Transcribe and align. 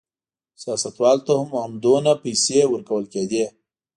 سیاستوالو 0.61 1.25
ته 1.27 1.33
هم 1.39 1.49
همدومره 1.63 2.13
پیسې 2.23 2.59
ورکول 2.73 3.03
کېدې. 3.13 3.45